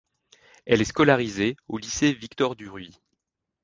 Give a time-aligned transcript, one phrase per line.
[0.65, 2.99] Elle est scolarisée au lycée Victor-Duruy.